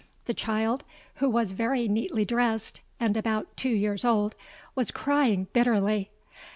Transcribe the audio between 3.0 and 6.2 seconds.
about two years old, was crying bitterly.